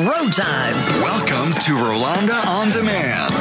[0.00, 0.74] row time.
[1.02, 3.34] Welcome to Rolanda On Demand.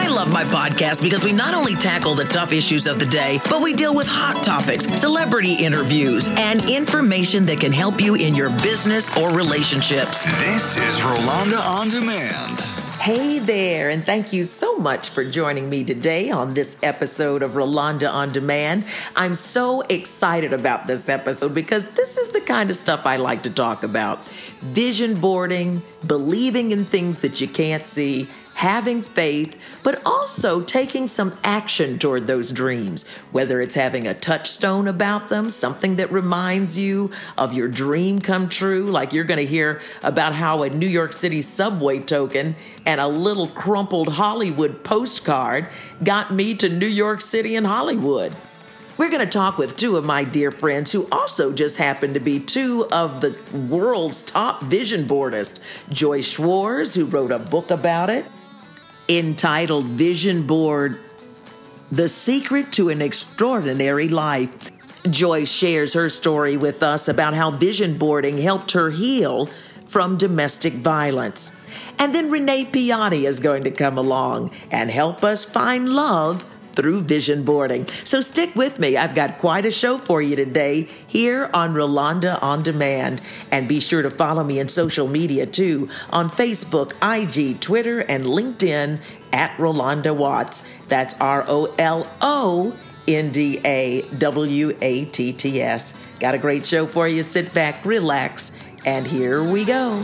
[0.00, 3.40] I love my podcast because we not only tackle the tough issues of the day,
[3.50, 8.34] but we deal with hot topics, celebrity interviews, and information that can help you in
[8.34, 10.24] your business or relationships.
[10.40, 12.87] This is Rolanda On Demand.
[13.08, 17.52] Hey there, and thank you so much for joining me today on this episode of
[17.52, 18.84] Rolanda on Demand.
[19.16, 23.44] I'm so excited about this episode because this is the kind of stuff I like
[23.44, 24.28] to talk about
[24.60, 31.32] vision boarding, believing in things that you can't see, having faith, but also taking some
[31.44, 37.08] action toward those dreams, whether it's having a touchstone about them, something that reminds you
[37.36, 41.12] of your dream come true, like you're going to hear about how a New York
[41.12, 45.68] City subway token and a little crumpled Hollywood postcard
[46.02, 48.34] got me to New York City and Hollywood.
[48.96, 52.20] We're going to talk with two of my dear friends who also just happen to
[52.20, 58.10] be two of the world's top vision boardists Joyce Schwartz, who wrote a book about
[58.10, 58.26] it,
[59.08, 60.98] entitled Vision Board
[61.90, 64.70] The Secret to an Extraordinary Life.
[65.08, 69.48] Joyce shares her story with us about how vision boarding helped her heal
[69.86, 71.56] from domestic violence.
[71.98, 76.44] And then Renee Piane is going to come along and help us find love
[76.78, 77.84] through vision boarding.
[78.04, 78.96] So stick with me.
[78.96, 83.20] I've got quite a show for you today here on Rolanda On Demand.
[83.50, 88.26] And be sure to follow me in social media too on Facebook, IG, Twitter, and
[88.26, 89.00] LinkedIn
[89.32, 90.68] at Rolanda Watts.
[90.86, 92.76] That's R O L O
[93.08, 95.98] N D A W A T T S.
[96.20, 97.24] Got a great show for you.
[97.24, 98.52] Sit back, relax,
[98.84, 100.00] and here we go.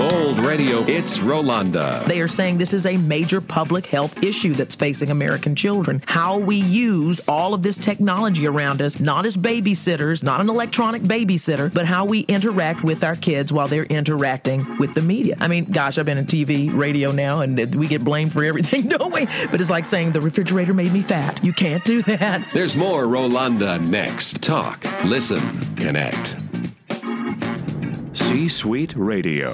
[0.00, 2.02] Bold Radio, it's Rolanda.
[2.06, 6.02] They are saying this is a major public health issue that's facing American children.
[6.06, 11.02] How we use all of this technology around us, not as babysitters, not an electronic
[11.02, 15.36] babysitter, but how we interact with our kids while they're interacting with the media.
[15.38, 18.82] I mean, gosh, I've been in TV, radio now, and we get blamed for everything,
[18.88, 19.26] don't we?
[19.50, 21.44] But it's like saying the refrigerator made me fat.
[21.44, 22.48] You can't do that.
[22.54, 24.40] There's more Rolanda next.
[24.40, 25.42] Talk, listen,
[25.76, 26.49] connect.
[28.12, 29.50] C Suite Radio.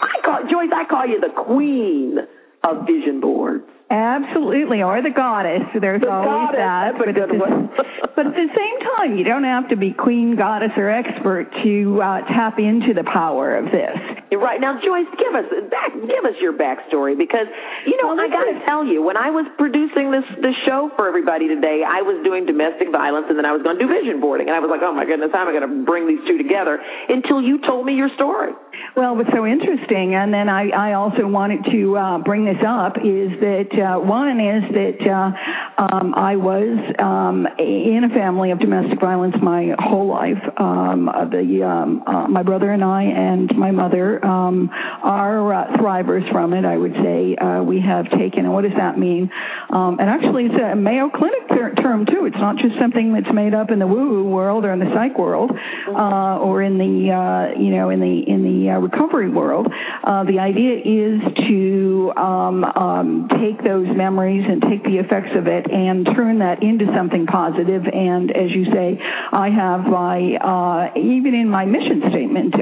[0.00, 0.70] I call Joyce.
[0.74, 2.18] I call you the queen
[2.64, 3.64] of vision boards.
[3.90, 5.62] Absolutely, or the goddess.
[5.78, 6.26] There's The always
[6.56, 6.92] goddess, that.
[6.92, 7.70] that's a but, good at the, one.
[8.16, 12.00] but at the same time, you don't have to be queen, goddess, or expert to
[12.00, 13.98] uh, tap into the power of this.
[14.32, 15.12] Right now, Joyce.
[15.20, 15.92] Give us back.
[15.92, 17.46] Give us your backstory because
[17.84, 21.06] you know I got to tell you, when I was producing this this show for
[21.06, 24.20] everybody today, I was doing domestic violence and then I was going to do vision
[24.20, 26.24] boarding, and I was like, oh my goodness, how am I going to bring these
[26.26, 26.80] two together?
[27.08, 28.52] Until you told me your story.
[28.96, 32.96] Well, what's so interesting, and then I, I also wanted to uh, bring this up,
[32.98, 38.60] is that uh, one is that uh, um, I was um, in a family of
[38.60, 40.40] domestic violence my whole life.
[40.56, 44.70] Um, uh, the um, uh, my brother and I and my mother um,
[45.02, 46.64] are uh, thrivers from it.
[46.64, 48.44] I would say uh, we have taken.
[48.44, 49.30] And what does that mean?
[49.70, 52.26] Um, and actually, it's a Mayo Clinic ter- term too.
[52.26, 55.18] It's not just something that's made up in the woo-woo world or in the psych
[55.18, 55.50] world
[55.88, 59.66] uh, or in the uh, you know in the in the uh, recovery world.
[60.04, 65.46] Uh, the idea is to um, um, take those memories and take the effects of
[65.46, 67.82] it and turn that into something positive.
[67.86, 72.54] And as you say, I have my even in my mission statement,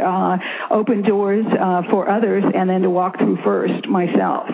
[0.71, 4.49] open doors uh, for others, and then to walk through first myself.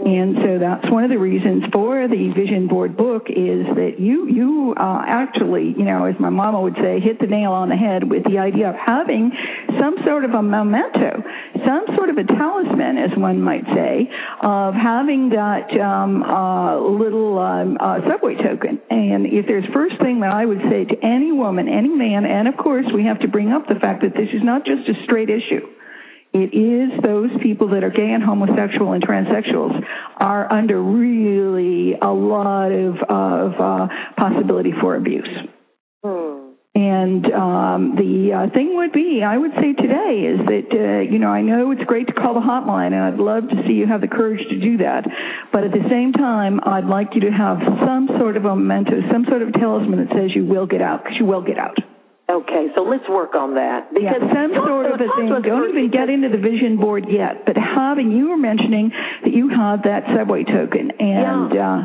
[0.00, 4.26] And so that's one of the reasons for the vision board book is that you
[4.28, 7.76] you uh, actually, you know, as my mama would say, hit the nail on the
[7.76, 9.30] head with the idea of having
[9.78, 11.22] some sort of a memento,
[11.66, 14.08] some sort of a talisman, as one might say,
[14.42, 18.80] of having that um, uh, little um, uh, subway token.
[18.88, 22.48] And if there's first thing that I would say to any woman, any man, and
[22.48, 24.94] of course we have to bring up the fact that this is not just a
[25.04, 25.66] straight issue.
[26.32, 29.82] It is those people that are gay and homosexual and transsexuals
[30.16, 35.28] are under really a lot of, of uh, possibility for abuse.
[36.72, 41.18] And um, the uh, thing would be, I would say today, is that, uh, you
[41.18, 43.88] know, I know it's great to call the hotline, and I'd love to see you
[43.88, 45.04] have the courage to do that.
[45.52, 48.92] But at the same time, I'd like you to have some sort of a memento,
[49.10, 51.76] some sort of talisman that says you will get out, because you will get out.
[52.30, 53.90] Okay, so let's work on that.
[53.90, 55.42] Yeah, Because some sort of a thing.
[55.42, 58.92] Don't even get into the vision board yet, but having you were mentioning
[59.24, 61.78] that you have that subway token, and uh,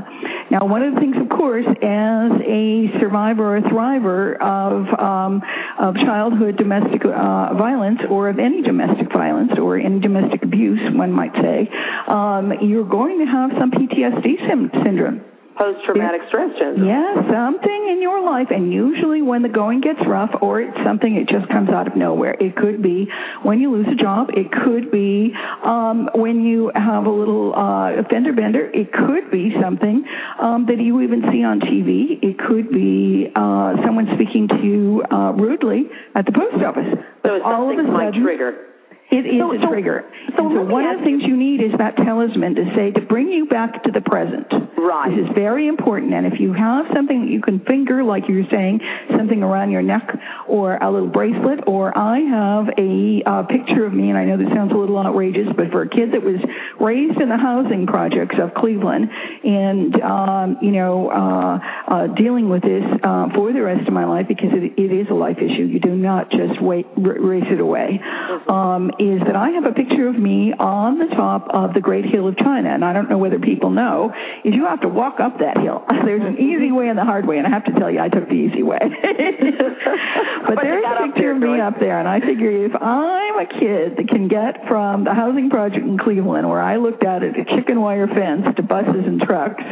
[0.51, 5.41] now one of the things, of course, as a survivor or thriver of um,
[5.79, 11.11] of childhood domestic uh, violence or of any domestic violence or any domestic abuse, one
[11.11, 11.67] might say,
[12.07, 15.21] um, you're going to have some PTSD sim- syndrome.
[15.57, 16.85] Post traumatic stress syndrome.
[16.87, 21.15] Yeah, something in your life, and usually when the going gets rough, or it's something
[21.15, 22.35] it just comes out of nowhere.
[22.39, 23.07] It could be
[23.43, 24.29] when you lose a job.
[24.35, 28.69] It could be um, when you have a little uh, fender bender.
[28.69, 30.03] It could be something
[30.41, 32.21] um, that you even see on TV.
[32.21, 35.83] It could be uh, someone speaking to you uh, rudely
[36.15, 36.99] at the post office.
[37.25, 38.74] So it's all of a sudden, trigger.
[39.11, 40.05] It is So- a so- trigger.
[40.37, 42.55] so And so let me one of ask the things you need is that talisman
[42.55, 44.47] to say to bring you back to the present.
[44.77, 45.09] Right.
[45.15, 46.13] This is very important.
[46.13, 48.81] And if you have something that you can finger, like you were saying,
[49.17, 50.15] something around your neck
[50.47, 54.37] or a little bracelet, or I have a uh, picture of me, and I know
[54.37, 56.37] this sounds a little outrageous, but for a kid that was
[56.79, 59.09] raised in the housing projects of Cleveland
[59.43, 64.05] and, um, you know, uh, uh, dealing with this uh, for the rest of my
[64.05, 65.63] life because it, it is a life issue.
[65.63, 67.99] You do not just wait, r- race it away.
[68.47, 72.05] Um, is that I have a picture of me on the top of the Great
[72.05, 74.11] Hill of China, and I don't know whether people know,
[74.43, 75.85] is you have to walk up that hill.
[76.05, 78.09] There's an easy way and the hard way, and I have to tell you, I
[78.09, 78.79] took the easy way.
[78.81, 83.39] but But you a picture there, of me up there, and I figure if I'm
[83.39, 87.23] a kid that can get from the housing project in Cleveland, where I looked out
[87.23, 89.63] at it, a chicken wire fence to buses and trucks,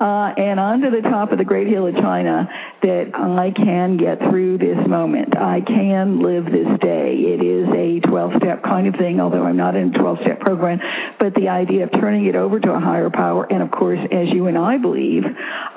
[0.00, 2.48] uh, and onto the top of the Great Hill of China,
[2.82, 5.36] that I can get through this moment.
[5.36, 7.14] I can live this day.
[7.14, 10.80] It is a 12-step kind of thing, although I'm not in a 12-step program,
[11.20, 14.28] but the idea of turning it over to a higher power, and of course, as
[14.32, 15.24] you and I believe,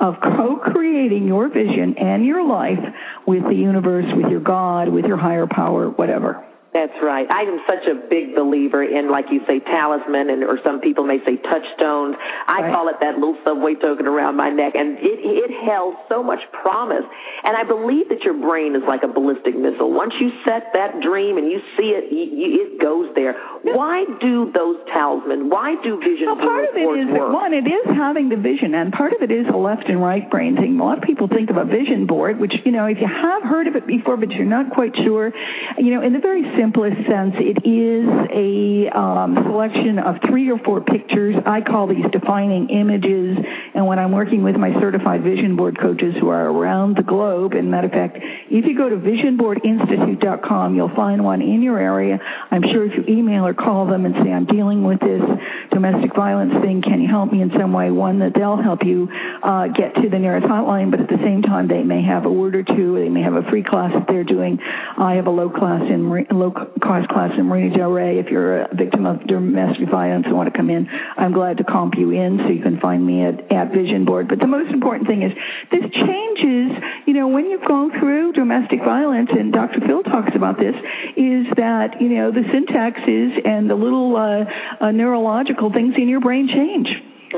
[0.00, 2.82] of co-creating your vision and your life
[3.26, 6.44] with the universe, with your God, with your higher power, whatever.
[6.76, 7.24] That's right.
[7.32, 11.08] I am such a big believer in, like you say, talisman, and or some people
[11.08, 12.16] may say touchstones.
[12.46, 12.74] I Right.
[12.74, 16.40] call it that little subway token around my neck, and it it held so much
[16.52, 17.04] promise.
[17.44, 19.90] And I believe that your brain is like a ballistic missile.
[19.90, 23.34] Once you set that dream and you see it, you, you, it goes there.
[23.62, 25.48] Why do those talisman?
[25.48, 27.32] Why do vision Well, part of it is work?
[27.32, 30.28] one, it is having the vision, and part of it is a left and right
[30.30, 30.78] brain thing.
[30.78, 33.42] A lot of people think of a vision board, which you know, if you have
[33.44, 35.32] heard of it before, but you're not quite sure,
[35.78, 40.58] you know, in the very simplest sense, it is a um, selection of three or
[40.58, 41.36] four pictures.
[41.46, 43.38] I call these defining images,
[43.74, 47.52] and when I'm working with my certified vision board coaches who are around the globe,
[47.52, 48.18] and matter of fact,
[48.50, 52.18] if you go to visionboardinstitute.com, you'll find one in your area.
[52.50, 55.22] I'm sure if you email or call them and say, I'm dealing with this
[55.70, 57.90] domestic violence thing, can you help me in some way?
[57.90, 59.08] One that they'll help you
[59.42, 62.32] uh, get to the nearest hotline, but at the same time, they may have a
[62.32, 62.98] word or two.
[62.98, 64.58] They may have a free class that they're doing.
[64.98, 68.18] I have a low class in low cost class in Marina Del Rey.
[68.18, 71.64] If you're a victim of domestic violence and want to come in, I'm glad to
[71.64, 74.28] comp you in, so you can find me at, at Vision Board.
[74.28, 75.32] But the most important thing is
[75.70, 76.72] this changes.
[77.06, 79.80] You know, when you've gone through domestic violence, and Dr.
[79.86, 80.74] Phil talks about this,
[81.16, 84.44] is that you know the synapses and the little uh,
[84.80, 86.88] uh, neurological things in your brain change.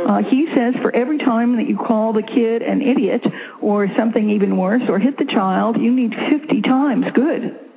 [0.07, 3.23] Uh, he says for every time that you call the kid an idiot
[3.61, 7.68] or something even worse or hit the child, you need 50 times good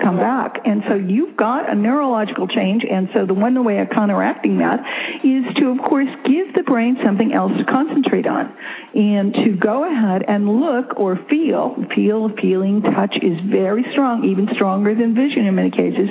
[0.00, 0.60] come back.
[0.64, 2.82] And so you've got a neurological change.
[2.88, 4.80] And so the one way of counteracting that
[5.24, 8.54] is to, of course, give the brain something else to concentrate on
[8.94, 11.76] and to go ahead and look or feel.
[11.94, 16.08] Feel, feeling, touch is very strong, even stronger than vision in many cases.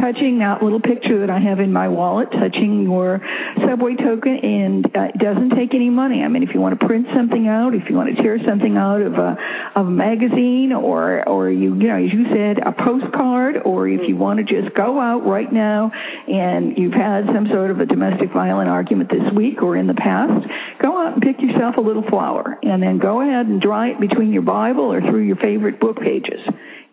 [0.00, 3.20] Touching that little picture that I have in my wallet, touching your
[3.66, 6.22] subway token, and uh, it doesn't take any money.
[6.22, 8.76] I mean, if you want to print something out, if you want to tear something
[8.76, 9.36] out of a
[9.74, 13.27] of a magazine, or or you you know, as you said, a postcard,
[13.64, 15.90] or if you want to just go out right now
[16.26, 19.94] and you've had some sort of a domestic violent argument this week or in the
[19.94, 20.46] past,
[20.82, 24.00] go out and pick yourself a little flower, and then go ahead and dry it
[24.00, 26.40] between your Bible or through your favorite book pages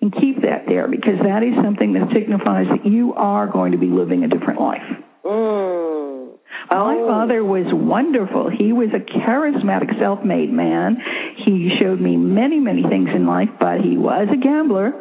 [0.01, 3.77] and keep that there because that is something that signifies that you are going to
[3.77, 4.83] be living a different life.
[5.25, 6.35] Mm.
[6.69, 8.49] My father was wonderful.
[8.49, 10.97] He was a charismatic self-made man.
[11.45, 14.93] He showed me many, many things in life, but he was a gambler.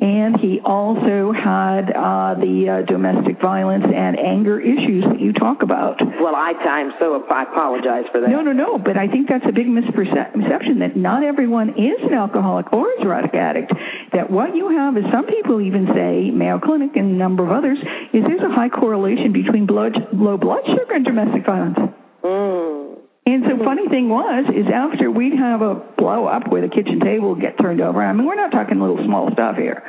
[0.00, 5.62] And he also had uh, the uh, domestic violence and anger issues that you talk
[5.62, 5.96] about.
[6.20, 8.28] Well, I I'm so I apologize for that.
[8.28, 8.78] No, no, no.
[8.78, 13.02] But I think that's a big misperception that not everyone is an alcoholic or a
[13.02, 13.72] drug addict.
[14.12, 17.50] That what you have is some people even say, Mayo Clinic and a number of
[17.50, 17.78] others,
[18.12, 21.78] is there's a high correlation between blood, low blood sugar and domestic violence.
[22.22, 22.85] Mm.
[23.26, 27.00] And so funny thing was, is after we'd have a blow up where the kitchen
[27.00, 28.00] table would get turned over.
[28.00, 29.82] I mean, we're not talking little small stuff here.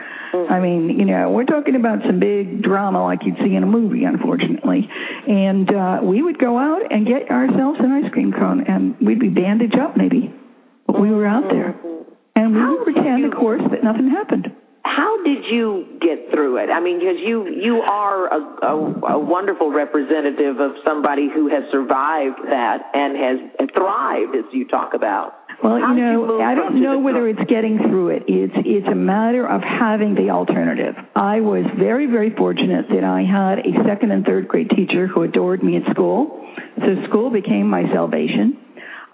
[0.49, 3.67] I mean, you know, we're talking about some big drama like you'd see in a
[3.67, 4.89] movie, unfortunately.
[5.27, 9.19] And uh, we would go out and get ourselves an ice cream cone, and we'd
[9.19, 10.33] be bandaged up maybe,
[10.87, 11.75] but we were out there,
[12.35, 14.51] and we would pretend, of course, that nothing happened.
[14.87, 16.69] How did you get through it?
[16.69, 21.63] I mean, because you you are a, a, a wonderful representative of somebody who has
[21.71, 25.33] survived that and has thrived, as you talk about.
[25.63, 28.23] Well, How you know, move I don't know whether it's getting through it.
[28.27, 30.95] It's it's a matter of having the alternative.
[31.15, 35.23] I was very very fortunate that I had a second and third grade teacher who
[35.23, 36.45] adored me at school.
[36.77, 38.56] So school became my salvation.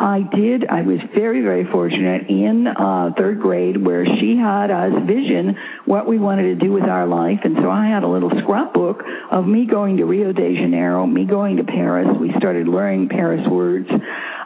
[0.03, 0.67] I did.
[0.67, 5.55] I was very, very fortunate in uh, third grade where she had us vision
[5.85, 7.39] what we wanted to do with our life.
[7.45, 11.23] And so I had a little scrapbook of me going to Rio de Janeiro, me
[11.23, 12.09] going to Paris.
[12.19, 13.87] We started learning Paris words.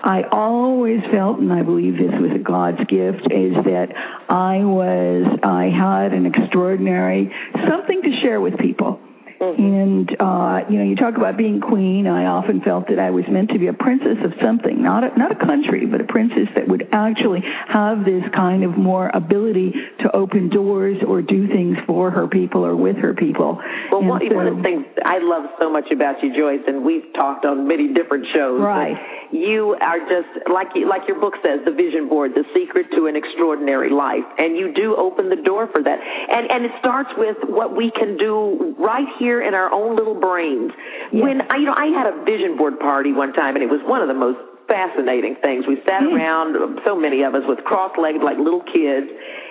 [0.04, 3.88] I always felt, and I believe this was a God's gift, is that
[4.30, 7.34] I was, I had an extraordinary
[7.68, 9.00] something to share with people.
[9.40, 12.08] And uh, you know, you talk about being queen.
[12.08, 15.18] I often felt that I was meant to be a princess of something, not a,
[15.18, 19.74] not a country, but a princess that would actually have this kind of more ability
[20.02, 23.62] to open doors or do things for her people or with her people.
[23.92, 26.84] Well, one, so- one of the things I love so much about you, Joyce, and
[26.84, 28.62] we've talked on many different shows.
[28.62, 28.98] Right.
[29.32, 33.16] You are just like like your book says, the vision board, the secret to an
[33.16, 36.00] extraordinary life, and you do open the door for that.
[36.00, 40.16] And and it starts with what we can do right here in our own little
[40.16, 40.72] brains.
[41.12, 43.82] When I, you know, I had a vision board party one time, and it was
[43.86, 45.66] one of the most fascinating things.
[45.68, 46.16] We sat Hmm.
[46.16, 49.08] around, so many of us, with cross-legged like little kids.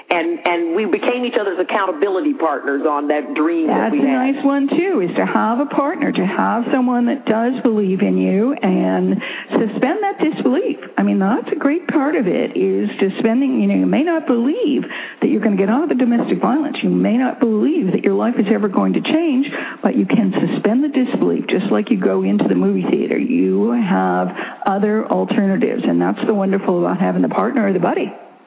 [0.09, 4.07] And and we became each other's accountability partners on that dream that That's we a
[4.07, 4.39] had.
[4.39, 8.17] nice one too, is to have a partner, to have someone that does believe in
[8.17, 9.19] you and
[9.51, 10.79] suspend that disbelief.
[10.97, 14.29] I mean, that's a great part of it is suspending, you know, you may not
[14.29, 14.87] believe
[15.21, 16.77] that you're going to get out of the domestic violence.
[16.83, 19.47] You may not believe that your life is ever going to change,
[19.83, 23.19] but you can suspend the disbelief just like you go into the movie theater.
[23.19, 24.29] You have
[24.67, 28.07] other alternatives and that's the wonderful about having the partner or the buddy.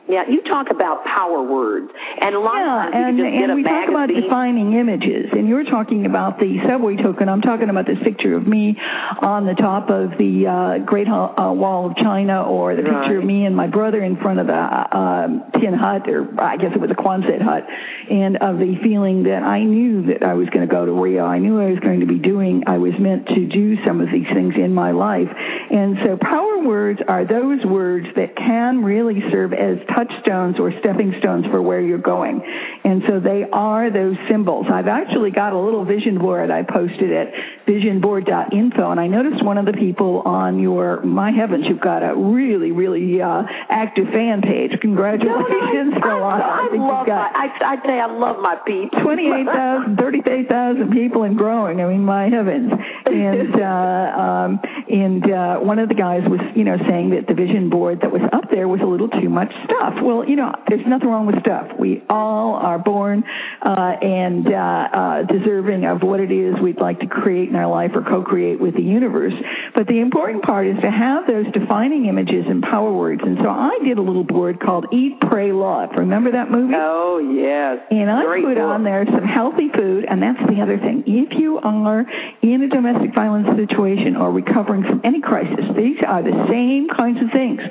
[0.09, 3.33] Yeah, you talk about power words, and a lot Yeah, of times and, you just
[3.33, 7.29] get and a we talk about defining images, and you're talking about the subway token.
[7.29, 8.75] I'm talking about this picture of me
[9.21, 13.23] on the top of the uh, Great uh, Wall of China, or the picture of
[13.23, 16.73] me and my brother in front of the uh, um, tin hut, or I guess
[16.73, 17.69] it was a Quonset hut,
[18.09, 21.23] and of the feeling that I knew that I was going to go to Rio.
[21.23, 22.63] I knew I was going to be doing.
[22.65, 26.65] I was meant to do some of these things in my life, and so power
[26.65, 31.81] words are those words that can really serve as touchstones or stepping stones for where
[31.81, 32.41] you're going.
[32.83, 34.67] And so they are those symbols.
[34.71, 37.33] I've actually got a little vision board I posted at
[37.67, 42.15] visionboard.info, and I noticed one of the people on your, my heavens, you've got a
[42.15, 44.71] really, really uh, active fan page.
[44.81, 46.43] Congratulations, I, Rolanda.
[46.43, 48.95] I, think love got my, I, I you, I love my peeps.
[49.03, 51.81] 28,000, 38,000 people and growing.
[51.81, 52.71] I mean, my heavens.
[53.13, 57.33] And, uh, um, and, uh, one of the guys was, you know, saying that the
[57.33, 59.95] vision board that was up there was a little too much stuff.
[60.01, 61.67] Well, you know, there's nothing wrong with stuff.
[61.79, 63.23] We all are born,
[63.61, 67.67] uh, and, uh, uh, deserving of what it is we'd like to create in our
[67.69, 69.33] life or co-create with the universe.
[69.75, 73.21] But the important part is to have those defining images and power words.
[73.23, 75.89] And so I did a little board called Eat, Pray, Love.
[75.97, 76.73] Remember that movie?
[76.75, 78.63] Oh yes, And I Great put book.
[78.63, 81.03] on there some healthy food, and that's the other thing.
[81.07, 82.05] If you are
[82.41, 87.17] in a domestic violence situation or recovering from any crisis, these are the same kinds
[87.21, 87.61] of things.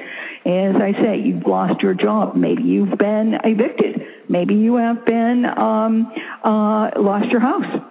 [0.47, 2.37] As I say, you've lost your job.
[2.37, 4.01] Maybe you've been evicted.
[4.29, 6.13] Maybe you have been um,
[6.45, 7.83] uh, lost your house.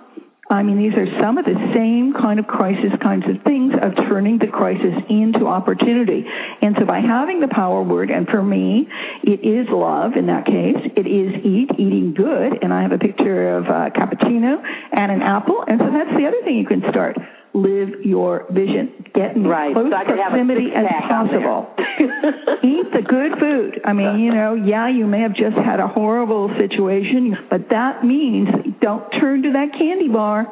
[0.50, 3.96] I mean, these are some of the same kind of crisis kinds of things of
[4.08, 6.24] turning the crisis into opportunity.
[6.62, 8.88] And so by having the power word, and for me,
[9.24, 12.98] it is love in that case, it is eat, eating good, and I have a
[12.98, 14.64] picture of a cappuccino
[14.94, 17.18] and an apple, and so that's the other thing you can start.
[17.58, 19.04] Live your vision.
[19.16, 21.42] Get in Right, close so I could have a proximity as six-pack on there.
[21.42, 21.74] possible.
[22.64, 23.82] Eat the good food.
[23.84, 28.04] I mean, you know, yeah, you may have just had a horrible situation, but that
[28.06, 28.48] means
[28.80, 30.46] don't turn to that candy bar.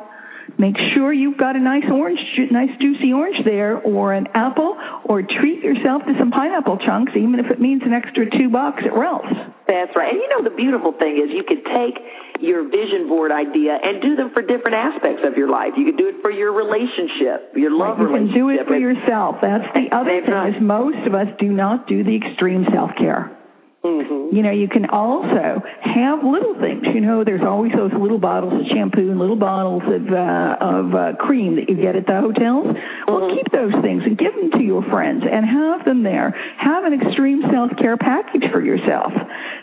[0.58, 4.78] Make sure you've got a nice orange, ju- nice juicy orange there, or an apple,
[5.04, 8.84] or treat yourself to some pineapple chunks, even if it means an extra two bucks
[8.86, 9.34] at Ralph's.
[9.68, 10.14] That's right.
[10.14, 11.98] And you know, the beautiful thing is you could take
[12.40, 15.74] your vision board idea and do them for different aspects of your life.
[15.78, 19.38] You could do it for your relationship, your love you can do it for yourself.
[19.42, 20.56] That's the other That's thing right.
[20.56, 23.35] is most of us do not do the extreme self care.
[23.86, 24.36] Mm-hmm.
[24.36, 26.84] You know, you can also have little things.
[26.94, 30.86] You know, there's always those little bottles of shampoo and little bottles of uh, of
[30.96, 32.68] uh, cream that you get at the hotels.
[33.08, 33.36] Well, Mm-hmm.
[33.38, 36.36] keep those things and give them to your friends and have them there.
[36.58, 39.14] Have an extreme self care package for yourself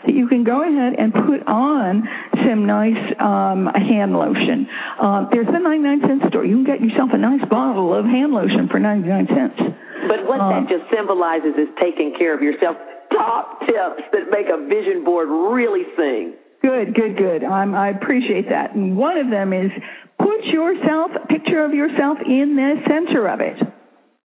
[0.05, 2.03] that you can go ahead and put on
[2.45, 4.67] some nice um, hand lotion.
[4.99, 6.45] Um, there's a 99 cent store.
[6.45, 9.59] You can get yourself a nice bottle of hand lotion for 99 cents.
[10.07, 12.77] But what Um, that just symbolizes is taking care of yourself.
[13.11, 16.33] Top tips that make a vision board really sing.
[16.61, 17.43] Good, good, good.
[17.43, 18.73] I'm, I appreciate that.
[18.73, 19.69] And one of them is
[20.17, 23.57] put yourself, a picture of yourself in the center of it.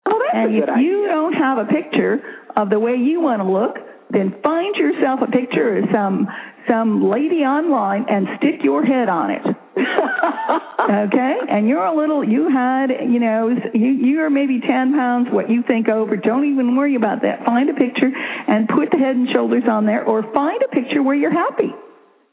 [0.06, 0.84] Oh, that's And a if idea.
[0.86, 2.20] you don't have a picture
[2.56, 3.76] of the way you want to look,
[4.10, 6.26] then find yourself a picture of some
[6.68, 9.42] some lady online and stick your head on it.
[9.78, 12.24] Okay, and you're a little.
[12.24, 15.28] You had, you know, you you are maybe ten pounds.
[15.30, 16.16] What you think over?
[16.16, 17.44] Don't even worry about that.
[17.46, 18.10] Find a picture
[18.48, 21.72] and put the head and shoulders on there, or find a picture where you're happy.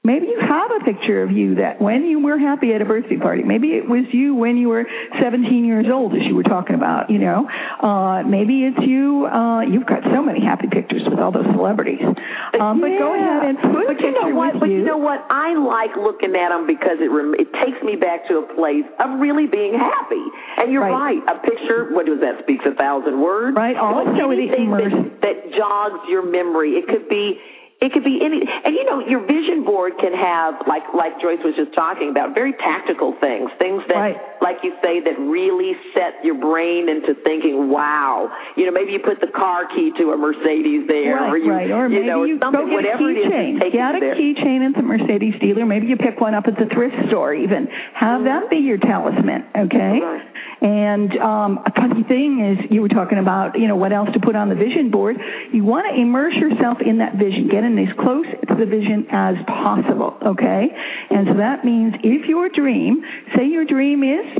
[0.06, 3.18] Maybe you have a picture of you that when you were happy at a birthday
[3.18, 3.42] party.
[3.42, 4.86] Maybe it was you when you were
[5.20, 7.10] 17 years old, as you were talking about.
[7.10, 7.50] You know,
[7.82, 9.26] uh, maybe it's you.
[9.26, 12.06] Uh, you've got so many happy pictures with all those celebrities.
[12.06, 13.00] Um, but yeah.
[13.00, 14.60] go ahead and put but you know what?
[14.60, 14.78] But you.
[14.78, 15.26] you know what?
[15.30, 18.86] I like looking at them because it rem- it takes me back to a place
[19.02, 20.22] of really being happy.
[20.62, 21.18] And you're right.
[21.18, 21.34] right.
[21.34, 21.90] A picture.
[21.90, 23.58] What does that speaks a thousand words?
[23.58, 23.76] Right.
[23.76, 26.78] Also, anything that, that jogs your memory.
[26.78, 27.42] It could be
[27.82, 31.44] it could be any, and you know, your vision board can have, like, like Joyce
[31.44, 34.35] was just talking about, very tactical things, things that, right.
[34.46, 38.30] Like you say, that really set your brain into thinking, wow.
[38.56, 41.50] You know, maybe you put the car key to a Mercedes there, right, or you,
[41.50, 41.72] right.
[41.72, 43.58] or you maybe know, you something, go get whatever a keychain.
[43.74, 45.66] Get a keychain at the Mercedes dealer.
[45.66, 47.34] Maybe you pick one up at the thrift store.
[47.34, 47.66] Even
[47.98, 48.26] have mm-hmm.
[48.26, 49.50] that be your talisman.
[49.66, 49.98] Okay.
[49.98, 50.22] Right.
[50.62, 54.20] And um, a funny thing is, you were talking about, you know, what else to
[54.20, 55.18] put on the vision board.
[55.52, 57.50] You want to immerse yourself in that vision.
[57.50, 60.18] Get in as close to the vision as possible.
[60.22, 60.70] Okay.
[61.10, 63.02] And so that means if your dream,
[63.36, 64.35] say your dream is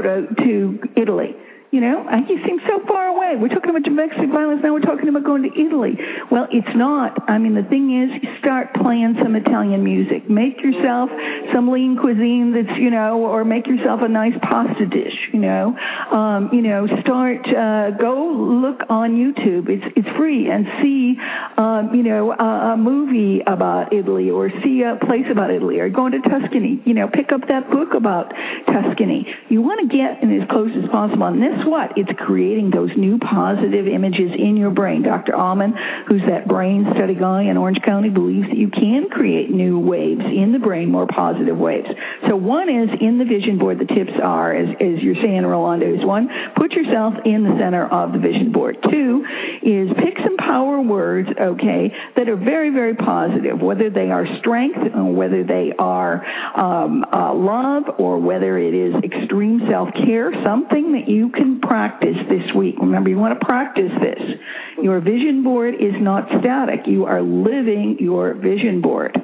[0.00, 1.34] is to to Italy
[1.74, 4.72] you know, you seem so far We're talking about domestic violence now.
[4.72, 5.96] We're talking about going to Italy.
[6.30, 7.28] Well, it's not.
[7.28, 10.28] I mean, the thing is, start playing some Italian music.
[10.28, 11.10] Make yourself
[11.52, 15.16] some lean cuisine that's, you know, or make yourself a nice pasta dish.
[15.32, 15.76] You know,
[16.12, 17.42] um, you know, start.
[17.48, 18.28] Uh, go
[18.62, 19.68] look on YouTube.
[19.68, 21.16] It's it's free and see,
[21.58, 25.88] um, you know, a, a movie about Italy or see a place about Italy or
[25.88, 26.82] going to Tuscany.
[26.84, 28.32] You know, pick up that book about
[28.66, 29.26] Tuscany.
[29.48, 31.26] You want to get in as close as possible.
[31.26, 31.96] And this what?
[31.96, 35.02] It's creating those new positive images in your brain.
[35.02, 35.34] Dr.
[35.34, 35.74] Amen,
[36.08, 40.22] who's that brain study guy in Orange County, believes that you can create new waves
[40.22, 41.88] in the brain, more positive waves.
[42.28, 45.86] So one is in the vision board, the tips are, as, as you're saying, Rolanda,
[45.86, 48.78] is one, put yourself in the center of the vision board.
[48.90, 49.24] Two
[49.62, 54.78] is pick some power words, okay, that are very, very positive, whether they are strength
[55.14, 56.24] whether they are
[56.56, 62.54] um, uh, love or whether it is extreme self-care, something that you can practice this
[62.54, 62.76] week.
[63.04, 64.82] Remember, you want to practice this.
[64.82, 66.80] Your vision board is not static.
[66.86, 69.14] You are living your vision board.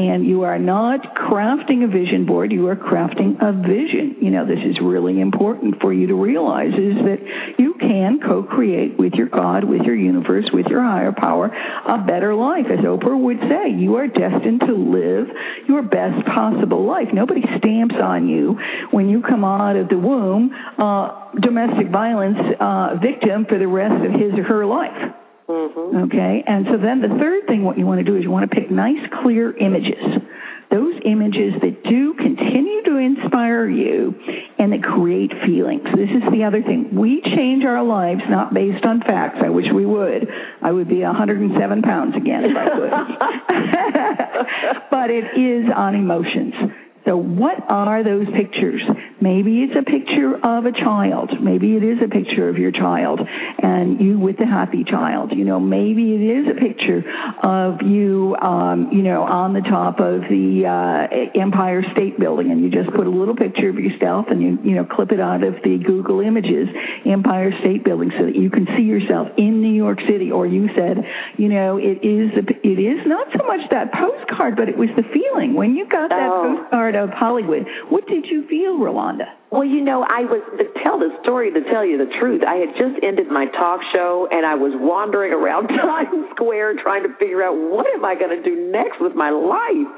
[0.00, 4.16] And you are not crafting a vision board, you are crafting a vision.
[4.22, 7.18] You know, this is really important for you to realize is that
[7.58, 11.52] you can co-create with your God, with your universe, with your higher power,
[11.86, 12.64] a better life.
[12.72, 15.26] As Oprah would say, you are destined to live
[15.68, 17.08] your best possible life.
[17.12, 18.58] Nobody stamps on you
[18.92, 24.02] when you come out of the womb, uh, domestic violence uh, victim for the rest
[24.02, 25.19] of his or her life.
[25.50, 26.06] Mm-hmm.
[26.06, 28.48] Okay, and so then the third thing, what you want to do is you want
[28.48, 30.22] to pick nice, clear images.
[30.70, 34.14] Those images that do continue to inspire you
[34.60, 35.82] and that create feelings.
[35.82, 36.94] This is the other thing.
[36.94, 39.38] We change our lives not based on facts.
[39.42, 40.28] I wish we would.
[40.62, 42.94] I would be 107 pounds again if I could.
[44.92, 46.54] but it is on emotions.
[47.04, 48.82] So what are those pictures?
[49.20, 51.30] Maybe it's a picture of a child.
[51.42, 55.32] Maybe it is a picture of your child and you with the happy child.
[55.36, 57.04] You know, maybe it is a picture
[57.44, 62.64] of you, um, you know, on the top of the uh, Empire State Building and
[62.64, 65.44] you just put a little picture of yourself and you, you know, clip it out
[65.44, 66.68] of the Google Images
[67.04, 70.32] Empire State Building so that you can see yourself in New York City.
[70.32, 70.96] Or you said,
[71.36, 74.88] you know, it is, a, it is not so much that postcard, but it was
[74.96, 76.56] the feeling when you got that oh.
[76.56, 77.66] postcard of Hollywood.
[77.90, 79.09] What did you feel, Rolanda?
[79.50, 82.42] Well, you know, I was to tell the story to tell you the truth.
[82.46, 87.02] I had just ended my talk show and I was wandering around Times Square trying
[87.02, 89.90] to figure out what am I going to do next with my life.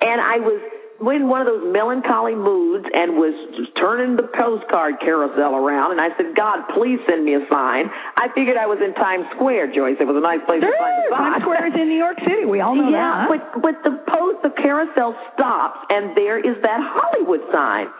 [0.00, 0.60] And I was
[1.00, 3.34] in one of those melancholy moods and was
[3.82, 5.92] turning the postcard carousel around.
[5.92, 7.90] And I said, God, please send me a sign.
[8.16, 9.98] I figured I was in Times Square, Joyce.
[9.98, 11.18] It was a nice place sure, to find a sign.
[11.18, 12.46] Times Square is in New York City.
[12.46, 13.28] We all know yeah, that.
[13.28, 17.90] but but the post, the carousel stops, and there is that Hollywood sign,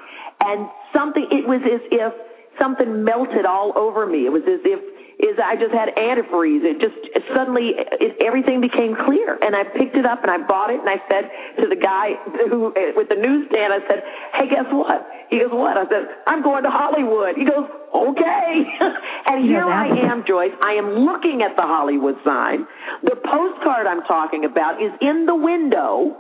[0.45, 1.27] and something.
[1.31, 2.13] It was as if
[2.61, 4.27] something melted all over me.
[4.27, 4.81] It was as if
[5.19, 6.67] is I just had antifreeze.
[6.67, 10.43] It just it suddenly it, everything became clear, and I picked it up and I
[10.43, 11.31] bought it, and I said
[11.63, 12.19] to the guy
[12.51, 14.03] who eh, with the newsstand, I said,
[14.35, 18.51] "Hey, guess what?" He goes, "What?" I said, "I'm going to Hollywood." He goes, "Okay,"
[19.31, 20.55] and here I am, Joyce.
[20.63, 22.67] I am looking at the Hollywood sign.
[23.03, 26.17] The postcard I'm talking about is in the window,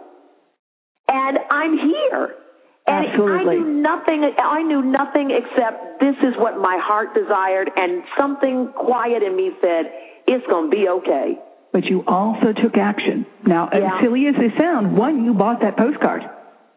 [1.08, 2.43] and I'm here.
[2.86, 3.56] And Absolutely.
[3.56, 4.34] I knew nothing.
[4.38, 9.52] I knew nothing except this is what my heart desired, and something quiet in me
[9.60, 9.90] said,
[10.26, 11.38] "It's going to be okay."
[11.72, 13.26] but you also took action.
[13.44, 13.96] Now, Yeah.
[13.96, 16.22] as silly as this sounds, one, you bought that postcard.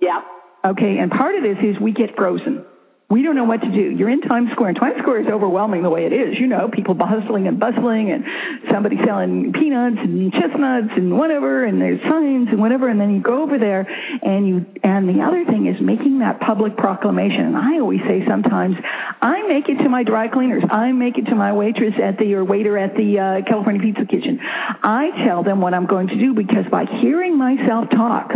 [0.01, 0.21] Yeah.
[0.65, 2.65] Okay, and part of this is we get frozen.
[3.09, 3.95] We don't know what to do.
[3.95, 6.35] You're in Times Square, and Times Square is overwhelming the way it is.
[6.37, 8.25] You know, people bustling and bustling, and
[8.69, 12.89] somebody selling peanuts and chestnuts and whatever, and there's signs and whatever.
[12.89, 14.65] And then you go over there, and you.
[14.83, 17.55] And the other thing is making that public proclamation.
[17.55, 18.75] And I always say sometimes,
[19.21, 20.63] I make it to my dry cleaners.
[20.69, 24.03] I make it to my waitress at the or waiter at the uh, California Pizza
[24.03, 24.37] Kitchen.
[24.43, 28.31] I tell them what I'm going to do because by hearing myself talk,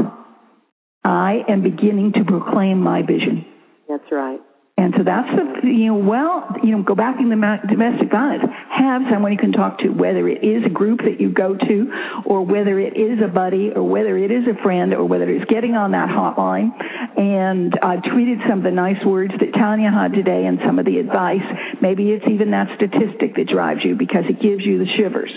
[1.04, 3.46] I am beginning to proclaim my vision.
[3.90, 4.40] That's right.
[4.82, 7.38] And so that's the, you know, well, you know, go back in the
[7.70, 8.42] domestic violence.
[8.74, 11.78] Have someone you can talk to, whether it is a group that you go to,
[12.26, 15.46] or whether it is a buddy, or whether it is a friend, or whether it's
[15.46, 16.74] getting on that hotline.
[17.16, 20.86] And I tweeted some of the nice words that Tanya had today and some of
[20.86, 21.46] the advice.
[21.80, 25.32] Maybe it's even that statistic that drives you because it gives you the shivers.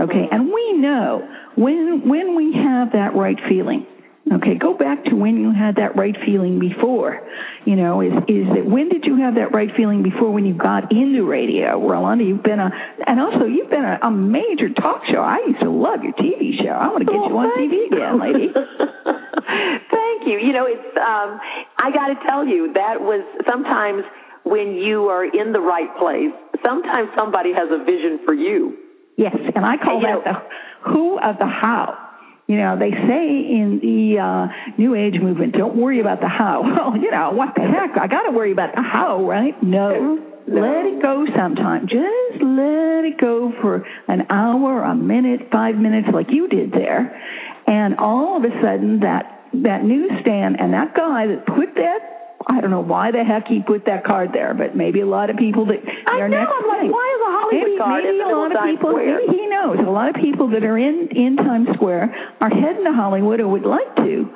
[0.00, 0.24] Okay.
[0.32, 3.86] And we know when, when we have that right feeling,
[4.26, 7.22] Okay, go back to when you had that right feeling before.
[7.64, 10.54] You know, is is that when did you have that right feeling before when you
[10.54, 11.78] got into radio?
[11.78, 12.70] Rolanda, you've been a,
[13.06, 15.20] and also you've been a, a major talk show.
[15.22, 16.74] I used to love your TV show.
[16.74, 18.50] I want to get you on TV again, lady.
[19.94, 20.42] Thank you.
[20.42, 21.38] You know, it's um
[21.78, 24.02] I got to tell you that was sometimes
[24.42, 26.34] when you are in the right place,
[26.66, 28.76] sometimes somebody has a vision for you.
[29.16, 30.48] Yes, and I call And, you that
[30.82, 32.05] the who of the how.
[32.46, 36.62] You know, they say in the uh, New Age movement, don't worry about the how.
[36.76, 37.98] Well, you know, what the heck?
[37.98, 39.60] I got to worry about the how, right?
[39.62, 40.22] No.
[40.46, 41.88] Let it go sometime.
[41.88, 47.20] Just let it go for an hour, a minute, five minutes, like you did there.
[47.66, 52.60] And all of a sudden, that, that newsstand and that guy that put that I
[52.60, 55.36] don't know why the heck he put that card there, but maybe a lot of
[55.36, 58.52] people that I are know, I'm like, why is a Hollywood maybe, maybe a lot
[58.54, 59.20] of people Square?
[59.26, 62.84] maybe he knows a lot of people that are in in Times Square are heading
[62.84, 64.28] to Hollywood or would like to,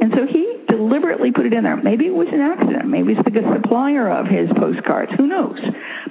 [0.00, 1.76] and so he deliberately put it in there.
[1.76, 2.86] Maybe it was an accident.
[2.88, 5.10] Maybe it's the supplier of his postcards.
[5.16, 5.58] Who knows?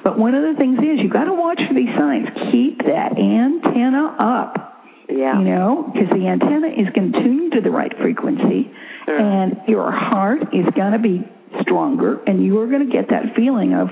[0.03, 2.27] But one of the things is you've got to watch for these signs.
[2.51, 5.39] Keep that antenna up Yeah.
[5.39, 8.69] you know, because the antenna is going to tune to the right frequency,
[9.07, 11.23] and your heart is going to be
[11.61, 13.87] stronger, and you are going to get that feeling of,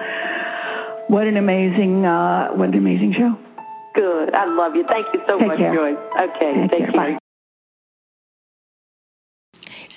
[1.08, 3.36] what an amazing uh, what an amazing show.
[3.96, 4.34] Good.
[4.36, 4.84] I love you.
[4.90, 5.74] Thank you so Take much, care.
[5.74, 5.98] Joyce.
[6.16, 6.54] Okay.
[6.64, 6.92] Take Take, care.
[6.92, 7.12] care.
[7.14, 7.18] Bye.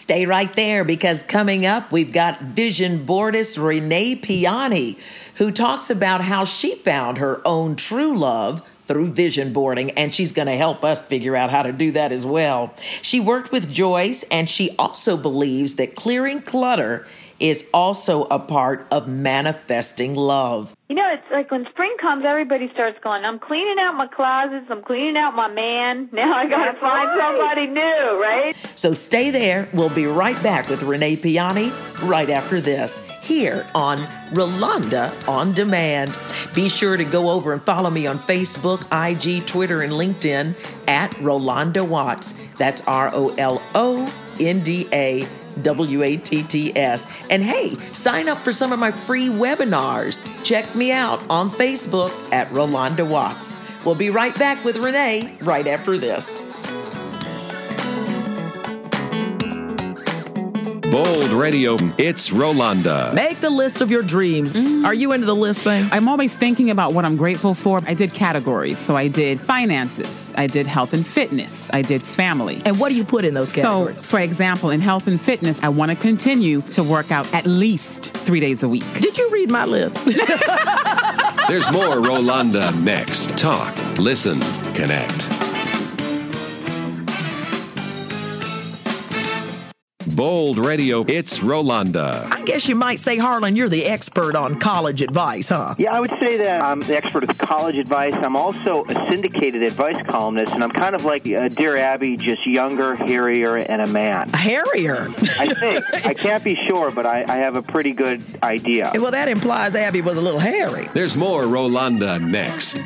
[0.09, 4.97] Stay right there because coming up, we've got vision boardist Renee Piane,
[5.35, 10.33] who talks about how she found her own true love through vision boarding, and she's
[10.33, 12.73] going to help us figure out how to do that as well.
[13.03, 17.07] She worked with Joyce, and she also believes that clearing clutter
[17.41, 20.75] is also a part of manifesting love.
[20.89, 24.67] You know, it's like when spring comes, everybody starts going, I'm cleaning out my closets,
[24.71, 26.09] I'm cleaning out my man.
[26.19, 27.39] Now I got to That's find right.
[27.39, 28.57] somebody new, right?
[28.75, 29.69] So stay there.
[29.73, 31.73] We'll be right back with Renee Piane
[32.03, 33.99] right after this here on
[34.31, 36.17] Rolanda on Demand.
[36.55, 40.57] Be sure to go over and follow me on Facebook, IG, Twitter, and LinkedIn
[40.89, 42.35] at Rolanda Watts.
[42.57, 45.29] That's R O L O N D A
[45.63, 47.07] W A T T S.
[47.31, 50.23] And hey, sign up for some of my free webinars.
[50.45, 53.57] Check me out on Facebook at Rolanda Watts.
[53.85, 56.48] We'll be right back with Renee right after this.
[60.91, 63.13] Bold Radio, it's Rolanda.
[63.13, 64.55] Make the list of your dreams.
[64.55, 64.87] Mm.
[64.87, 65.87] Are you into the list thing?
[65.93, 67.81] I'm always thinking about what I'm grateful for.
[67.87, 68.79] I did categories.
[68.79, 72.63] So I did finances, I did health and fitness, I did family.
[72.65, 73.99] And what do you put in those categories?
[73.99, 77.45] So, for example, in health and fitness, I want to continue to work out at
[77.45, 78.85] least three days a week.
[78.95, 80.03] Did you read my list?
[80.07, 83.37] There's more Rolanda next.
[83.37, 84.41] Talk, listen,
[84.73, 85.38] connect.
[90.19, 92.27] Bold Radio, it's Rolanda.
[92.33, 95.77] I guess you might say, Harlan, you're the expert on college advice, huh?
[95.79, 98.15] Yeah, I would say that I'm the expert of college advice.
[98.15, 102.45] I'm also a syndicated advice columnist, and I'm kind of like uh, Dear Abby, just
[102.49, 104.29] younger, hairier, and a man.
[104.31, 105.07] Hairier?
[105.39, 105.85] I think.
[106.05, 108.91] I can't be sure, but I, I have a pretty good idea.
[108.97, 110.89] well, that implies Abby was a little hairy.
[110.95, 112.81] There's more Rolanda next.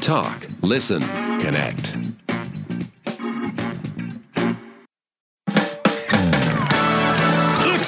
[0.00, 1.02] Talk, listen,
[1.40, 2.13] connect.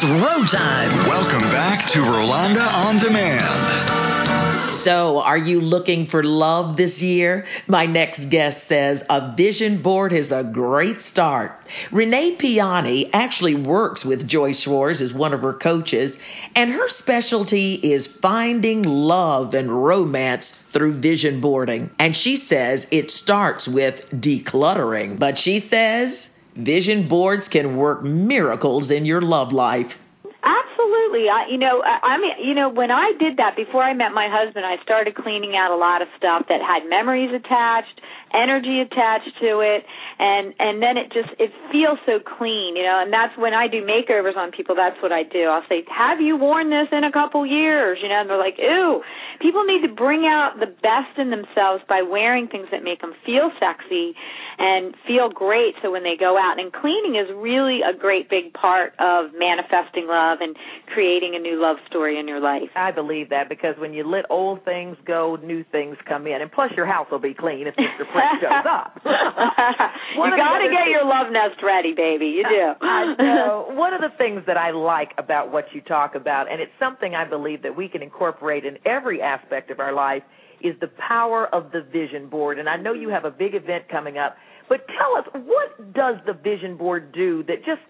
[0.07, 1.09] Row time.
[1.09, 4.73] Welcome back to Rolanda on Demand.
[4.77, 7.45] So, are you looking for love this year?
[7.67, 11.61] My next guest says a vision board is a great start.
[11.91, 16.21] Renee Piane actually works with Joyce Schwartz as one of her coaches,
[16.55, 21.91] and her specialty is finding love and romance through vision boarding.
[21.99, 28.91] And she says it starts with decluttering, but she says vision boards can work miracles
[28.91, 29.99] in your love life.
[30.43, 31.29] Absolutely.
[31.29, 34.13] I, you know, I, I mean, you know, when I did that before I met
[34.13, 38.01] my husband, I started cleaning out a lot of stuff that had memories attached,
[38.33, 39.85] energy attached to it,
[40.19, 43.01] and and then it just it feels so clean, you know.
[43.03, 44.75] And that's when I do makeovers on people.
[44.75, 45.45] That's what I do.
[45.45, 48.59] I'll say, "Have you worn this in a couple years?" You know, and they're like,
[48.59, 49.03] "Ooh."
[49.41, 53.13] People need to bring out the best in themselves by wearing things that make them
[53.27, 54.17] feel sexy
[54.59, 55.75] and feel great.
[55.83, 60.09] So when they go out and cleaning is really a great big part of manifesting
[60.09, 62.71] love and creating a new love story in your life.
[62.75, 66.51] I believe that because when you let old things go, new things come in, and
[66.51, 68.09] plus your house will be clean if Mr.
[68.11, 69.03] Prince shows up.
[70.15, 72.27] One you got to get things- your love nest ready, baby.
[72.27, 72.87] You do.
[72.87, 73.67] I know.
[73.71, 77.15] One of the things that I like about what you talk about, and it's something
[77.15, 80.23] I believe that we can incorporate in every aspect of our life,
[80.61, 82.59] is the power of the vision board.
[82.59, 83.15] And I know you mm-hmm.
[83.15, 84.37] have a big event coming up,
[84.69, 87.83] but tell us what does the vision board do that just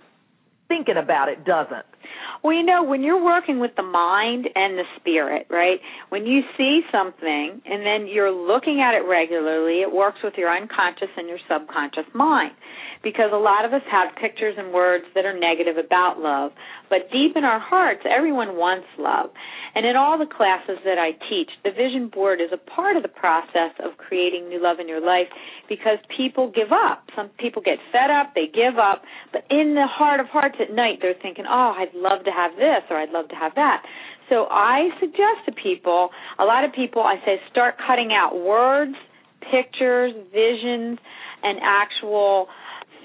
[0.68, 1.87] thinking about it doesn't?
[2.42, 5.80] Well, you know, when you're working with the mind and the spirit, right?
[6.11, 10.54] When you see something and then you're looking at it regularly, it works with your
[10.54, 12.52] unconscious and your subconscious mind.
[13.02, 16.52] Because a lot of us have pictures and words that are negative about love.
[16.88, 19.30] But deep in our hearts, everyone wants love.
[19.74, 23.02] And in all the classes that I teach, the vision board is a part of
[23.02, 25.28] the process of creating new love in your life
[25.68, 27.04] because people give up.
[27.14, 30.74] Some people get fed up, they give up, but in the heart of hearts at
[30.74, 33.83] night, they're thinking, oh, I'd love to have this or I'd love to have that.
[34.29, 38.96] So I suggest to people, a lot of people, I say, start cutting out words,
[39.40, 40.99] pictures, visions,
[41.42, 42.49] and actual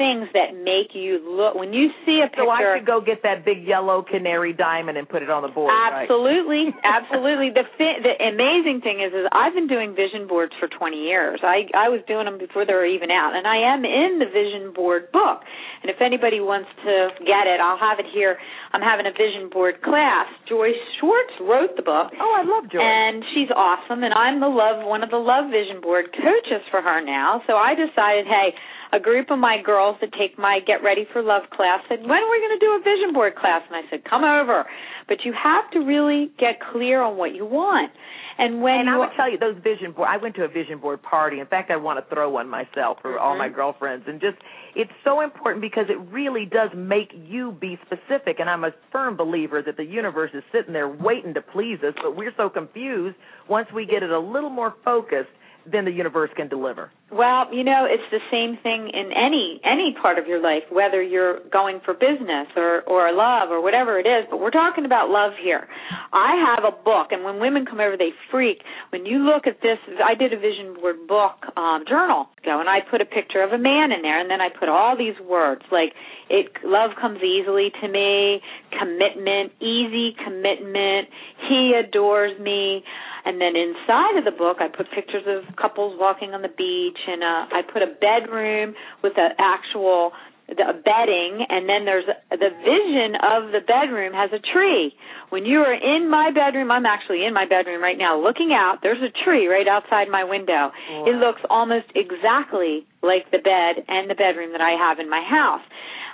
[0.02, 1.54] things that make you look.
[1.54, 4.98] When you see a picture, So I should go get that big yellow canary diamond
[4.98, 5.70] and put it on the board.
[5.70, 6.02] right?
[6.10, 7.54] Absolutely, absolutely.
[7.54, 11.40] The the amazing thing is, is I've been doing vision boards for 20 years.
[11.46, 14.26] I I was doing them before they were even out, and I am in the
[14.26, 15.46] vision board book.
[15.86, 16.94] And if anybody wants to
[17.26, 18.38] get it, I'll have it here.
[18.74, 20.30] I'm having a vision board class.
[20.48, 22.14] Joyce Schwartz wrote the book.
[22.18, 22.82] Oh, I love Joyce.
[22.86, 26.82] And she's awesome, and I'm the love one of the love vision board coaches for
[26.82, 27.42] her now.
[27.48, 28.54] So I decided, hey,
[28.94, 32.20] a group of my girls that take my Get Ready for Love class said, when
[32.20, 33.62] are we going to do a vision board class?
[33.68, 34.66] And I said, come over.
[35.08, 37.92] But you have to really get clear on what you want.
[38.38, 40.08] And when and I would tell you those vision board.
[40.10, 41.40] I went to a vision board party.
[41.40, 43.40] In fact, I want to throw one myself for all Mm-hmm.
[43.40, 44.06] my girlfriends.
[44.08, 44.38] And just
[44.76, 48.40] it's so important because it really does make you be specific.
[48.40, 51.94] And I'm a firm believer that the universe is sitting there waiting to please us,
[52.02, 53.16] but we're so confused.
[53.50, 55.30] Once we get it a little more focused,
[55.66, 56.92] then the universe can deliver.
[57.12, 61.02] Well, you know, it's the same thing in any any part of your life, whether
[61.04, 64.26] you're going for business or or love or whatever it is.
[64.30, 65.68] But we're talking about love here.
[66.14, 68.64] I have a book, and when women come over, they freak.
[68.92, 72.70] When you look at this, I did a vision board book um, journal ago, and
[72.70, 75.20] I put a picture of a man in there, and then I put all these
[75.20, 75.92] words like
[76.30, 78.40] it love comes easily to me,
[78.72, 81.10] commitment, easy commitment,
[81.50, 82.84] he adores me.
[83.26, 86.98] And then inside of the book, I put pictures of couples walking on the beach,
[87.08, 90.12] and uh, I put a bedroom with an actual
[90.52, 94.92] the bedding, and then there's the vision of the bedroom has a tree.
[95.30, 98.80] When you are in my bedroom, I'm actually in my bedroom right now, looking out.
[98.84, 100.72] There's a tree right outside my window.
[100.76, 101.06] Wow.
[101.08, 105.24] It looks almost exactly like the bed and the bedroom that I have in my
[105.24, 105.64] house.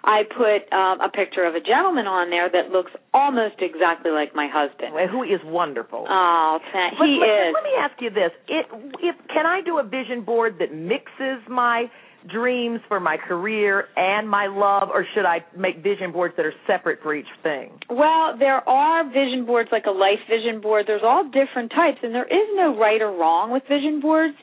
[0.04, 4.36] I put um, a picture of a gentleman on there that looks almost exactly like
[4.36, 6.06] my husband, who is wonderful.
[6.08, 7.54] Oh, thank, he let, is.
[7.54, 8.66] Let me ask you this: it,
[9.02, 11.90] if, can I do a vision board that mixes my
[12.28, 16.54] dreams for my career and my love, or should I make vision boards that are
[16.66, 17.72] separate for each thing?
[17.90, 20.86] Well, there are vision boards like a life vision board.
[20.88, 24.36] There's all different types, and there is no right or wrong with vision boards.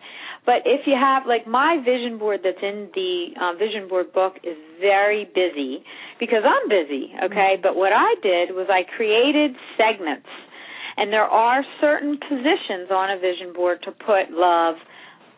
[0.46, 4.34] But if you have, like my vision board that's in the uh, vision board book
[4.44, 5.80] is very busy
[6.20, 7.56] because I'm busy, okay?
[7.56, 7.64] Mm-hmm.
[7.64, 10.28] But what I did was I created segments.
[10.96, 14.76] And there are certain positions on a vision board to put love,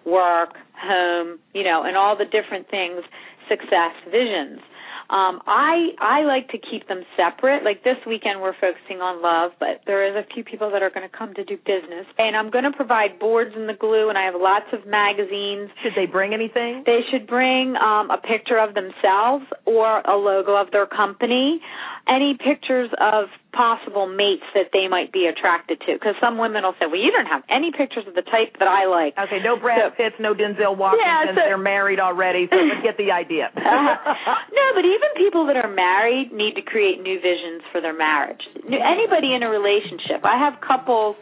[0.05, 3.01] work, home, you know, and all the different things,
[3.49, 4.61] success, visions.
[5.09, 7.65] Um, I I like to keep them separate.
[7.65, 10.91] Like this weekend, we're focusing on love, but there is a few people that are
[10.91, 14.09] going to come to do business, and I'm going to provide boards and the glue,
[14.09, 15.71] and I have lots of magazines.
[15.83, 16.83] Should they bring anything?
[16.85, 21.61] They should bring um, a picture of themselves or a logo of their company
[22.09, 25.95] any pictures of possible mates that they might be attracted to.
[25.95, 28.69] Because some women will say, "Well, you don't have any pictures of the type that
[28.69, 31.07] I like." Okay, no Brad so, Pitts, no Denzel Washington.
[31.07, 33.51] Yeah, so, they're married already, so get the idea.
[33.57, 33.61] uh,
[34.53, 38.49] no, but even people that are married need to create new visions for their marriage.
[38.71, 41.17] Anybody in a relationship, I have couples.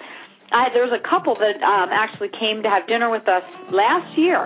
[0.52, 4.18] I, there was a couple that um, actually came to have dinner with us last
[4.18, 4.44] year,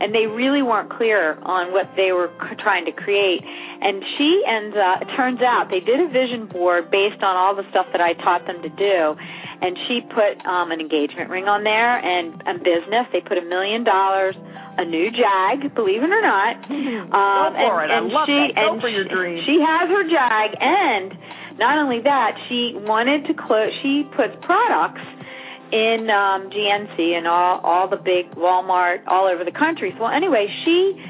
[0.00, 3.42] and they really weren't clear on what they were trying to create
[3.80, 7.54] and she and up, it turns out they did a vision board based on all
[7.54, 9.16] the stuff that I taught them to do.
[9.62, 13.06] And she put um, an engagement ring on there and a business.
[13.12, 14.34] They put a million dollars,
[14.76, 16.70] a new Jag, believe it or not.
[17.06, 17.94] Um, Go for and, it.
[17.94, 18.54] and I love she, that.
[18.54, 19.38] Go and for your dream.
[19.46, 23.68] She, she has her Jag, and not only that, she wanted to close.
[23.82, 25.00] She puts products
[25.72, 29.90] in um, GNC and all all the big Walmart all over the country.
[29.90, 31.02] So well, anyway, she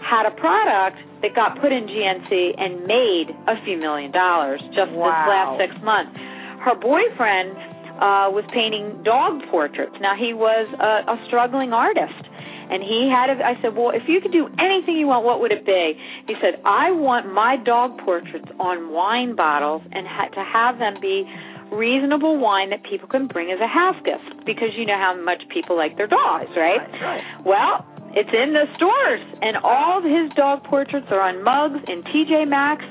[0.00, 4.92] had a product that got put in GNC and made a few million dollars just
[4.92, 5.08] wow.
[5.08, 6.18] this last six months.
[6.60, 7.56] Her boyfriend
[7.96, 9.96] uh, was painting dog portraits.
[10.00, 12.28] Now he was a, a struggling artist.
[12.70, 15.40] And he had, a, I said, well, if you could do anything you want, what
[15.40, 15.98] would it be?
[16.26, 20.94] He said, I want my dog portraits on wine bottles and ha- to have them
[21.00, 21.30] be
[21.72, 25.42] reasonable wine that people can bring as a house gift because you know how much
[25.48, 26.80] people like their dogs, right?
[26.80, 27.44] right, right.
[27.44, 32.02] Well, it's in the stores, and all of his dog portraits are on mugs in
[32.02, 32.84] TJ Maxx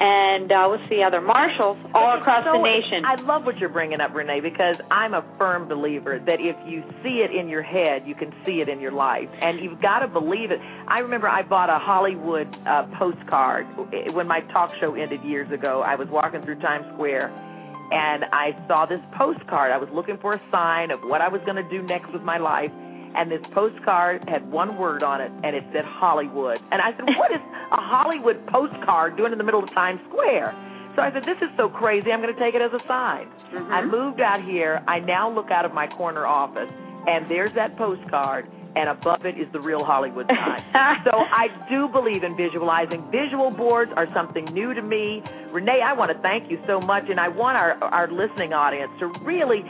[0.00, 3.04] and uh, what's the other Marshalls all across so, the nation.
[3.04, 6.84] I love what you're bringing up, Renee, because I'm a firm believer that if you
[7.04, 10.00] see it in your head, you can see it in your life, and you've got
[10.00, 10.60] to believe it.
[10.86, 13.66] I remember I bought a Hollywood uh, postcard
[14.14, 15.82] when my talk show ended years ago.
[15.82, 17.32] I was walking through Times Square.
[17.90, 19.72] And I saw this postcard.
[19.72, 22.20] I was looking for a sign of what I was going to do next with
[22.20, 22.70] my life
[23.14, 26.60] and this postcard had one word on it, and it said Hollywood.
[26.70, 27.40] And I said, What is
[27.72, 30.54] a Hollywood postcard doing in the middle of Times Square?
[30.94, 33.28] So I said, This is so crazy, I'm going to take it as a sign.
[33.52, 33.72] Mm-hmm.
[33.72, 34.82] I moved out here.
[34.88, 36.72] I now look out of my corner office,
[37.06, 41.02] and there's that postcard and above it is the real Hollywood sign.
[41.04, 43.10] so I do believe in visualizing.
[43.10, 45.22] Visual boards are something new to me.
[45.50, 48.92] Renee, I want to thank you so much, and I want our, our listening audience
[48.98, 49.64] to really,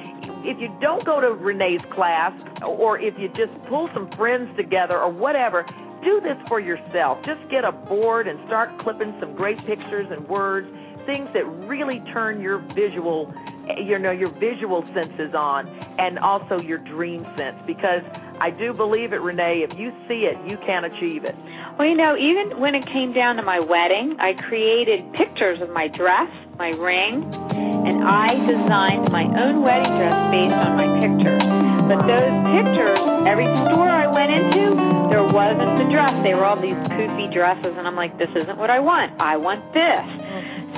[0.44, 2.32] if you don't go to Renee's class,
[2.62, 5.64] or if you just pull some friends together or whatever,
[6.02, 7.22] do this for yourself.
[7.22, 10.68] Just get a board and start clipping some great pictures and words
[11.08, 13.32] things that really turn your visual
[13.78, 15.66] you know your visual senses on
[15.98, 18.02] and also your dream sense because
[18.40, 21.34] I do believe it Renee if you see it you can achieve it.
[21.78, 25.70] Well, you know, even when it came down to my wedding, I created pictures of
[25.70, 27.22] my dress, my ring,
[27.54, 31.44] and I designed my own wedding dress based on my pictures.
[31.88, 34.74] But those pictures, every store I went into,
[35.08, 36.12] there wasn't the dress.
[36.24, 39.22] They were all these poofy dresses, and I'm like, this isn't what I want.
[39.22, 40.27] I want this.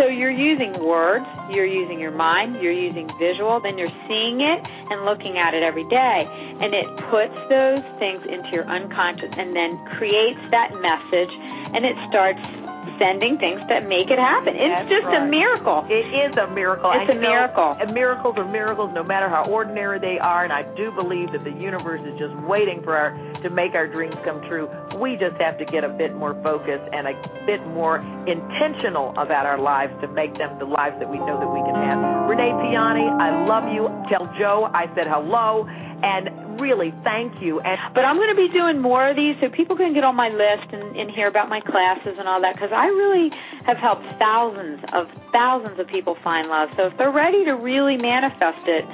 [0.01, 4.72] So you're using words, you're using your mind, you're using visual, then you're seeing it
[4.90, 6.26] and looking at it every day.
[6.59, 11.30] And it puts those things into your unconscious and then creates that message
[11.74, 12.48] and it starts
[13.01, 14.55] sending things that make it happen.
[14.55, 15.22] It's That's just right.
[15.22, 15.86] a miracle.
[15.88, 16.92] It is a miracle.
[16.94, 17.74] It's and a miracle.
[17.94, 20.44] Miracles are miracles no matter how ordinary they are.
[20.44, 23.88] And I do believe that the universe is just waiting for our to make our
[23.88, 24.68] dreams come true.
[24.98, 27.14] We just have to get a bit more focused and a
[27.46, 31.48] bit more intentional about our lives to make them the lives that we know that
[31.48, 32.28] we can have.
[32.28, 33.88] Renee Piane, I love you.
[34.09, 35.66] Tell Joe I said hello.
[36.03, 37.61] And really, thank you.
[37.61, 40.14] And but I'm going to be doing more of these so people can get on
[40.14, 43.32] my list and, and hear about my classes and all that because I really
[43.64, 46.72] have helped thousands of thousands of people find love.
[46.76, 48.86] So if they're ready to really manifest it,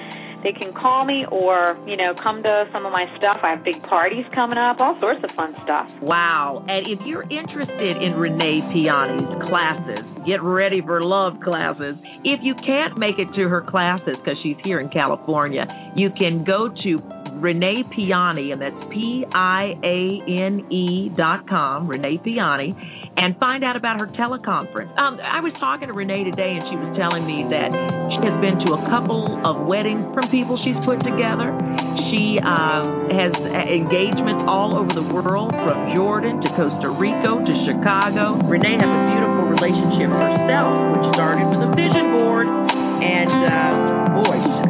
[0.42, 3.40] they can call me or, you know, come to some of my stuff.
[3.42, 6.00] I have big parties coming up, all sorts of fun stuff.
[6.00, 6.64] Wow.
[6.68, 12.00] And if you're interested in Renee Piane's classes, get ready for love classes.
[12.22, 16.44] If you can't make it to her classes because she's here in California, you can
[16.44, 16.98] go to
[17.40, 22.74] Renee Piane, and that's P I A N E dot com, Renee Piane,
[23.16, 24.96] and find out about her teleconference.
[24.98, 27.72] Um, I was talking to Renee today, and she was telling me that
[28.10, 31.52] she has been to a couple of weddings from people she's put together.
[32.10, 38.34] She um, has engagements all over the world, from Jordan to Costa Rica to Chicago.
[38.46, 42.46] Renee has a beautiful relationship herself, which started with a vision board.
[43.02, 44.65] And uh, boy,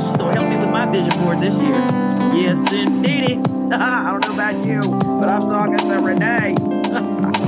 [0.87, 1.87] my vision board this year.
[2.35, 3.35] Yes, indeedy.
[3.73, 4.81] I don't know about you,
[5.21, 7.43] but I'm talking to Renee.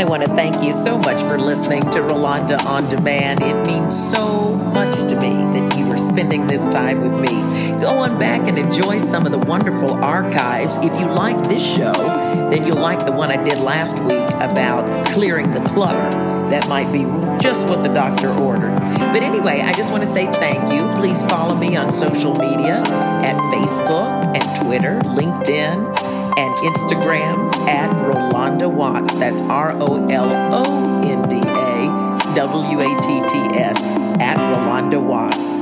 [0.00, 3.42] I want to thank you so much for listening to Rolonda on Demand.
[3.42, 7.42] It means so much to me that you are spending this time with me.
[7.78, 10.78] Go on back and enjoy some of the wonderful archives.
[10.78, 15.06] If you like this show, then you'll like the one I did last week about
[15.08, 16.08] clearing the clutter.
[16.48, 17.04] That might be
[17.38, 18.80] just what the doctor ordered.
[19.12, 20.88] But anyway, I just want to say thank you.
[20.98, 25.99] Please follow me on social media at Facebook and Twitter, LinkedIn
[26.40, 29.12] and Instagram at Rolonda Watts.
[29.16, 30.30] That's R O L
[30.64, 33.82] O N D A W A T T S
[34.20, 35.54] at Rolonda Watts.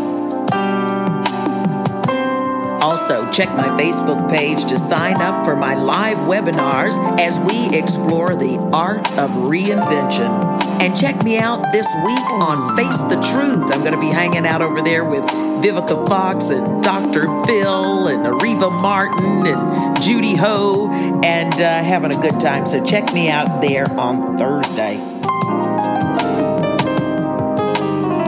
[2.84, 8.36] Also, check my Facebook page to sign up for my live webinars as we explore
[8.36, 10.67] the art of reinvention.
[10.80, 13.74] And check me out this week on Face the Truth.
[13.74, 17.24] I'm going to be hanging out over there with Vivica Fox and Dr.
[17.46, 20.88] Phil and Areva Martin and Judy Ho
[21.24, 22.64] and uh, having a good time.
[22.64, 24.94] So check me out there on Thursday.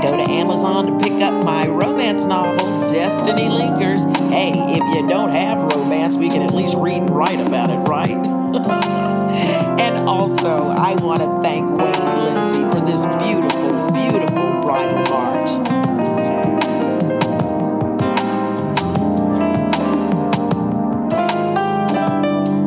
[0.03, 2.57] Go to Amazon to pick up my romance novel,
[2.93, 4.03] Destiny Lingers.
[4.29, 7.79] Hey, if you don't have romance, we can at least read and write about it,
[7.89, 9.07] right?
[9.81, 15.51] and also, I want to thank Wayne Lindsay for this beautiful, beautiful bridal march.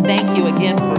[0.04, 0.93] Thank you again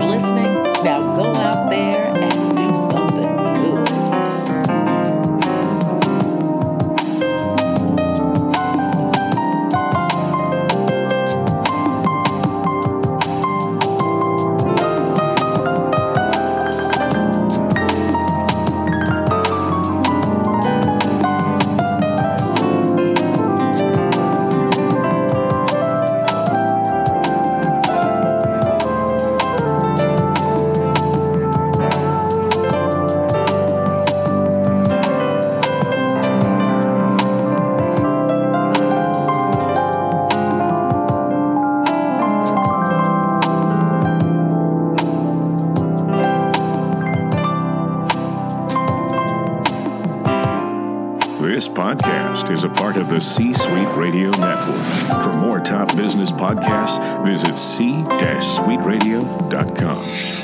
[56.45, 60.44] podcasts, visit c-suiteradio.com.